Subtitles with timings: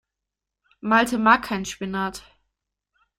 [0.79, 2.23] Malte mag keinen Spinat.